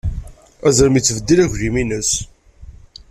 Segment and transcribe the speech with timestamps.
[0.67, 2.11] Azrem yettbeddil aglim-nnes.